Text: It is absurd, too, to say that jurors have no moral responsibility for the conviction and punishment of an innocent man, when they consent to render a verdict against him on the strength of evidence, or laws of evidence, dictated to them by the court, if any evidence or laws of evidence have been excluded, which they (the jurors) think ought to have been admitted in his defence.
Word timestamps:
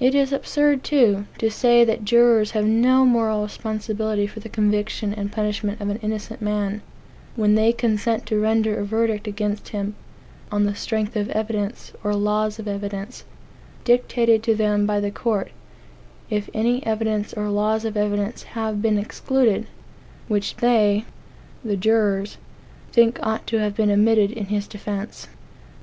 It 0.00 0.14
is 0.14 0.32
absurd, 0.32 0.82
too, 0.82 1.26
to 1.36 1.50
say 1.50 1.84
that 1.84 2.06
jurors 2.06 2.52
have 2.52 2.64
no 2.64 3.04
moral 3.04 3.42
responsibility 3.42 4.26
for 4.26 4.40
the 4.40 4.48
conviction 4.48 5.12
and 5.12 5.30
punishment 5.30 5.78
of 5.78 5.90
an 5.90 5.98
innocent 5.98 6.40
man, 6.40 6.80
when 7.36 7.54
they 7.54 7.70
consent 7.70 8.24
to 8.28 8.40
render 8.40 8.74
a 8.78 8.84
verdict 8.86 9.26
against 9.28 9.68
him 9.68 9.94
on 10.50 10.64
the 10.64 10.74
strength 10.74 11.16
of 11.16 11.28
evidence, 11.32 11.92
or 12.02 12.14
laws 12.14 12.58
of 12.58 12.66
evidence, 12.66 13.24
dictated 13.84 14.42
to 14.44 14.54
them 14.54 14.86
by 14.86 15.00
the 15.00 15.10
court, 15.10 15.50
if 16.30 16.48
any 16.54 16.82
evidence 16.86 17.34
or 17.34 17.50
laws 17.50 17.84
of 17.84 17.94
evidence 17.94 18.44
have 18.56 18.80
been 18.80 18.96
excluded, 18.96 19.66
which 20.28 20.56
they 20.56 21.04
(the 21.62 21.76
jurors) 21.76 22.38
think 22.90 23.18
ought 23.22 23.46
to 23.48 23.58
have 23.58 23.76
been 23.76 23.90
admitted 23.90 24.30
in 24.32 24.46
his 24.46 24.66
defence. 24.66 25.28